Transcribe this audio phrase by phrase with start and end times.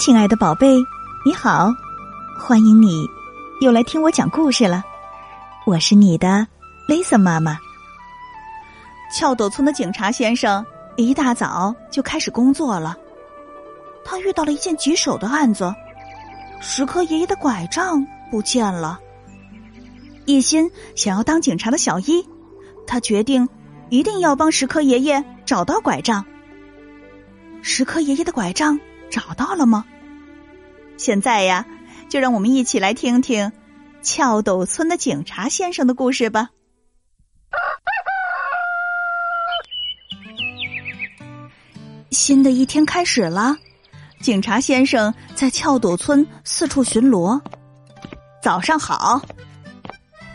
[0.00, 0.78] 亲爱的宝贝，
[1.26, 1.70] 你好，
[2.38, 3.06] 欢迎你
[3.60, 4.82] 又来听我讲故事了。
[5.66, 6.48] 我是你的
[6.88, 7.58] Lisa 妈妈。
[9.14, 10.64] 翘斗村的警察先生
[10.96, 12.96] 一大早就开始工作了，
[14.02, 15.70] 他遇到了一件棘手的案子：
[16.62, 18.98] 石科爷爷的拐杖不见了。
[20.24, 22.26] 一心想要当警察的小一，
[22.86, 23.46] 他决定
[23.90, 26.24] 一定要帮石科爷爷找到拐杖。
[27.60, 28.80] 石科爷爷的拐杖。
[29.10, 29.84] 找到了吗？
[30.96, 31.66] 现在呀，
[32.08, 33.52] 就让我们一起来听听
[34.02, 36.50] 翘斗村的警察先生的故事吧。
[42.10, 43.56] 新的一天开始了，
[44.20, 47.40] 警察先生在翘斗村四处巡逻。
[48.42, 49.22] 早上好，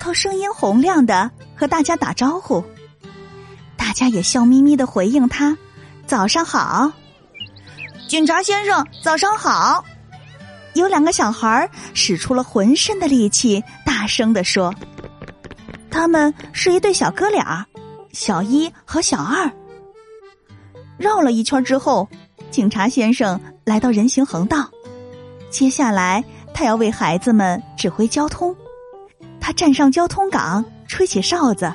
[0.00, 2.64] 他声音洪亮的和大家打招呼，
[3.76, 5.56] 大家也笑眯眯的回应他
[6.06, 6.92] ：“早上好。”
[8.08, 9.84] 警察先生，早上好！
[10.74, 14.72] 有两个小孩使出了浑身的力气，大声的说
[15.90, 17.66] ：“他们是一对小哥俩，
[18.12, 19.50] 小一和小二。”
[20.96, 22.08] 绕了一圈之后，
[22.50, 24.70] 警察先生来到人行横道，
[25.50, 26.22] 接下来
[26.54, 28.54] 他要为孩子们指挥交通。
[29.40, 31.72] 他站上交通岗，吹起哨子：“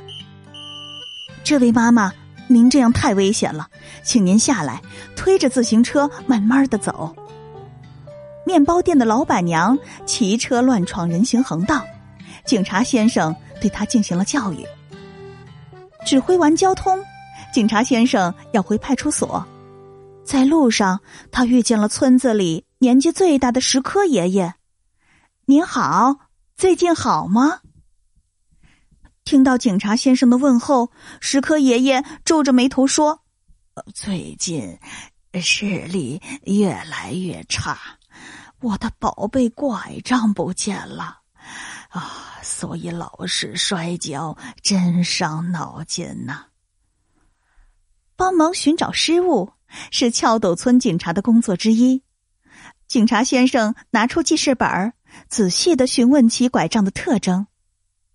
[1.43, 2.09] 这位妈妈。”
[2.53, 3.67] 您这样太危险了，
[4.03, 4.81] 请您下来，
[5.15, 7.15] 推着自行车慢慢的走。
[8.45, 11.85] 面包店的老板娘骑车乱闯人行横道，
[12.45, 14.65] 警察先生对他进行了教育。
[16.05, 16.99] 指挥完交通，
[17.53, 19.45] 警察先生要回派出所，
[20.25, 20.99] 在路上
[21.31, 24.55] 他遇见了村子里年纪最大的石科爷爷。
[25.45, 26.15] 您好，
[26.57, 27.59] 最近好吗？
[29.23, 33.21] 听到警察先生的问候，石科爷爷皱着眉头说
[33.93, 34.77] ：“最近
[35.41, 37.77] 视力越来越差，
[38.59, 41.19] 我的宝贝拐杖不见了
[41.89, 42.39] 啊！
[42.43, 46.47] 所以老是摔跤，真伤脑筋呐。”
[48.17, 49.53] 帮忙寻找失物
[49.89, 52.03] 是翘斗村警察的工作之一。
[52.87, 54.93] 警察先生拿出记事本
[55.29, 57.47] 仔细的询问起拐杖的特征。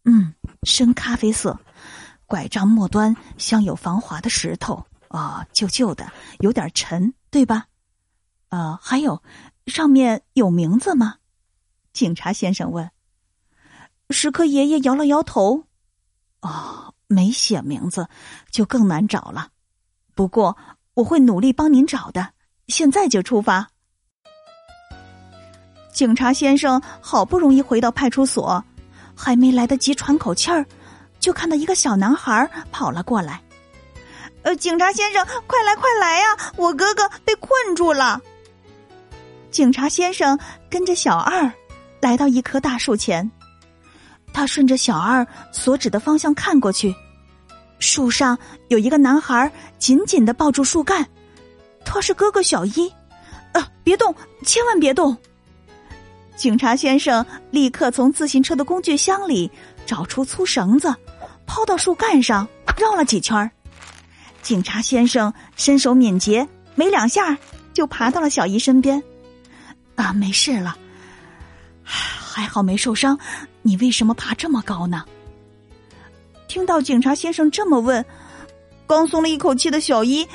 [0.07, 0.33] 嗯。
[0.63, 1.57] 深咖啡色，
[2.25, 7.67] 拐杖末端镶有防滑的石头啊，旧旧的，有点沉，对吧？
[8.49, 9.23] 呃，还有，
[9.67, 11.19] 上面有名字吗？
[11.93, 12.91] 警察先生问。
[14.11, 15.65] 石刻爷爷摇了摇头，
[16.41, 18.09] 哦，没写名字，
[18.51, 19.51] 就更难找了。
[20.17, 20.57] 不过
[20.95, 22.33] 我会努力帮您找的，
[22.67, 23.69] 现在就出发。
[25.93, 28.65] 警察先生好不容易回到派出所。
[29.17, 30.65] 还没来得及喘口气儿，
[31.19, 33.43] 就看到一个小男孩跑了过来。
[34.43, 36.27] 呃，警察先生，快来快来呀！
[36.57, 38.21] 我哥哥被困住了。
[39.51, 40.39] 警察先生
[40.71, 41.51] 跟着小二
[42.01, 43.29] 来到一棵大树前，
[44.33, 46.95] 他顺着小二所指的方向看过去，
[47.79, 48.39] 树上
[48.69, 51.05] 有一个男孩紧紧的抱住树干，
[51.85, 52.93] 他是哥哥小一。
[53.53, 55.17] 啊，别动，千万别动！
[56.37, 59.51] 警察先生立刻从自行车的工具箱里
[59.87, 60.95] 找出粗绳子，
[61.47, 63.51] 抛到树干上，绕了几圈
[64.43, 67.37] 警察先生身手敏捷，没两下
[67.73, 69.03] 就爬到了小姨身边。
[69.95, 70.77] 啊，没事了，
[71.83, 73.19] 还好没受伤。
[73.63, 75.05] 你为什么爬这么高呢？
[76.49, 78.05] 听到警察先生这么问，
[78.87, 80.29] 刚松了一口气的小姨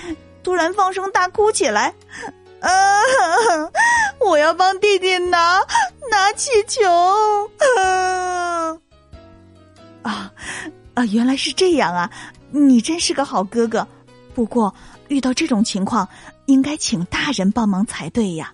[0.44, 1.94] 突然放声大哭起来。
[2.62, 2.70] 啊！
[4.26, 5.60] 我要帮弟弟拿
[6.10, 6.82] 拿气球。
[10.04, 10.32] 啊
[10.94, 11.06] 啊！
[11.12, 12.10] 原来是这样啊！
[12.52, 13.88] 你真是个好哥哥。
[14.34, 14.74] 不过
[15.10, 16.08] 遇到这种情况，
[16.46, 18.54] 应该请大人帮忙才对呀。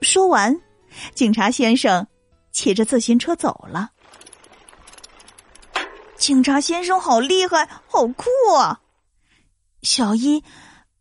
[0.00, 0.60] 说完，
[1.14, 2.06] 警察先生
[2.50, 3.90] 骑着自行车走了。
[6.16, 8.80] 警察先生好厉害，好酷啊！
[9.82, 10.42] 小一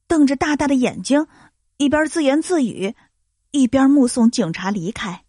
[0.07, 1.25] 瞪着大大的眼睛。
[1.77, 2.95] 一边自言自语，
[3.51, 5.23] 一边目送警察离开。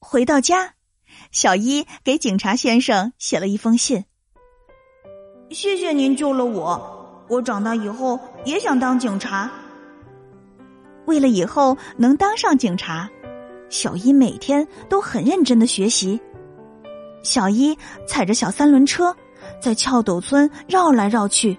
[0.00, 0.74] 回到家，
[1.30, 4.04] 小一给警察先生写了一封信
[5.50, 9.48] ：“谢谢您救了我，我长大以后也想当警察。
[11.06, 13.08] 为了以后能当上警察，
[13.70, 16.20] 小一每天都很认真的学习。
[17.22, 17.78] 小一
[18.08, 19.16] 踩着小三轮车，
[19.60, 21.56] 在翘斗村绕来绕去。”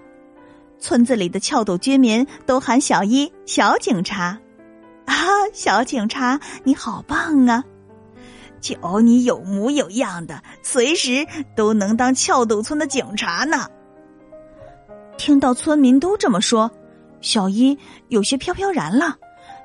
[0.79, 4.37] 村子里的翘斗居民都喊小一“小警察”，
[5.05, 5.15] 啊，
[5.53, 7.63] 小警察你好棒啊！
[8.61, 11.25] 瞧你有模有样的，随时
[11.55, 13.67] 都能当翘斗村的警察呢。
[15.17, 16.69] 听到村民都这么说，
[17.21, 17.77] 小一
[18.09, 19.15] 有些飘飘然了，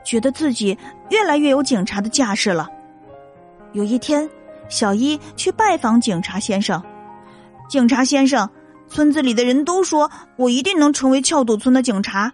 [0.05, 0.77] 觉得自己
[1.09, 2.69] 越来越有警察的架势了。
[3.73, 4.29] 有一天，
[4.69, 6.83] 小一去拜访警察先生。
[7.69, 8.49] 警察先生，
[8.91, 12.33] 村子里的人都说我一定能成为翘堵村的警察。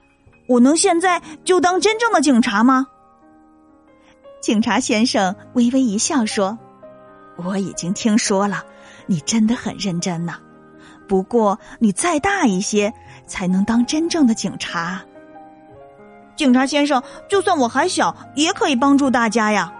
[0.48, 2.86] 我能现在就当真正的警察吗？
[4.40, 6.56] 警察先生微微一笑说
[7.36, 8.64] ：“我已经听说了，
[9.06, 10.38] 你真的很认真呐。
[11.08, 12.92] 不过你再大一些，
[13.26, 15.02] 才能当真正的警察。”
[16.36, 19.72] 警察先生，就算我还小，也可以帮助大家呀。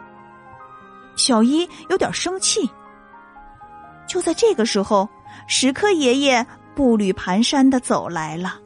[1.14, 2.69] 小一有点生气。
[4.08, 5.08] 就在这个时候，
[5.46, 6.44] 石刻爷爷
[6.76, 8.61] 步履蹒跚的走来了。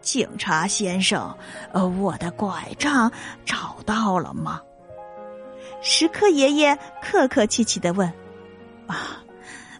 [0.00, 1.36] 警察先生，
[1.72, 3.12] 呃，我的拐杖
[3.44, 4.62] 找到了吗？
[5.82, 8.10] 石刻爷爷客客气气的问
[8.88, 9.22] ：“啊，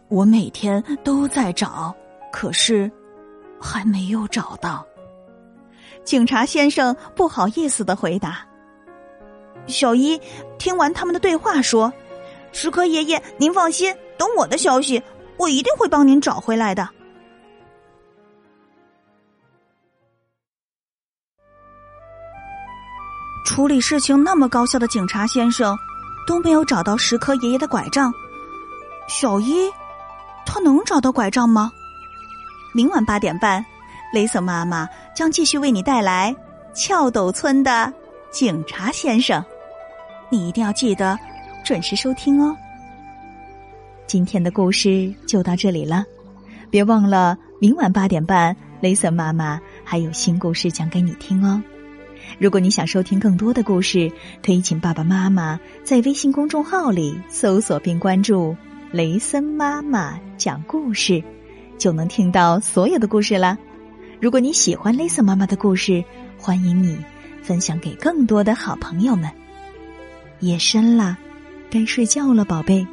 [0.08, 1.94] 我每天都在找，
[2.30, 2.90] 可是
[3.58, 4.86] 还没有找到。”
[6.04, 8.46] 警察先生不好意思的回答。
[9.66, 10.20] 小一
[10.58, 11.90] 听完他们的对话，说
[12.52, 15.02] ：“石刻爷爷，您放心，等我的消息，
[15.38, 16.86] 我一定会帮您找回来的。”
[23.50, 25.76] 处理事情那么高效的警察先生，
[26.24, 28.12] 都没有找到石科爷爷的拐杖。
[29.08, 29.68] 小一，
[30.46, 31.72] 他能找到拐杖吗？
[32.72, 33.66] 明晚八点半，
[34.12, 36.32] 雷森妈妈将继续为你带来
[36.76, 37.92] 翘斗村的
[38.30, 39.44] 警察先生。
[40.30, 41.18] 你一定要记得
[41.64, 42.56] 准时收听哦。
[44.06, 46.04] 今天的故事就到这里了，
[46.70, 51.60] 别忘了明晚八点半，雷森妈妈还有新故事讲给你听哦。
[52.38, 54.10] 如果你想收听更多的故事，
[54.44, 58.56] 可以请爸爸妈妈在微信公众号里搜索并关注
[58.92, 61.22] “雷森妈妈讲故事”，
[61.78, 63.58] 就能听到所有的故事啦。
[64.20, 66.04] 如果你喜欢雷森妈妈的故事，
[66.38, 66.96] 欢迎你
[67.42, 69.30] 分享给更多的好朋友们。
[70.40, 71.18] 夜深了，
[71.70, 72.86] 该睡觉了，宝贝，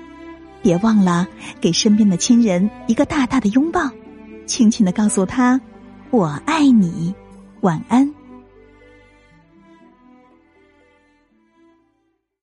[0.62, 1.28] 别忘了
[1.62, 3.90] 给身边的亲人一个大大的拥抱，
[4.45, 5.60] 轻轻的告诉他
[6.12, 7.13] ：“我爱你。”
[7.62, 8.27] 晚安。